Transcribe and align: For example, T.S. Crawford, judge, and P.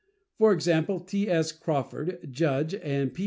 For 0.39 0.51
example, 0.51 0.99
T.S. 0.99 1.51
Crawford, 1.51 2.27
judge, 2.31 2.73
and 2.73 3.13
P. 3.13 3.19